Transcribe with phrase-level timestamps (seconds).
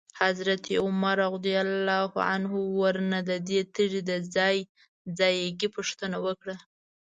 [0.21, 4.57] حضرت عمر رضی الله عنه ورنه ددې تیږي د ځای
[5.19, 6.55] ځایګي پوښتنه وکړه.